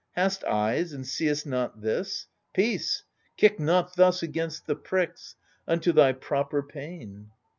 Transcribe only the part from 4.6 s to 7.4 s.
the pricks, unto thy proper pain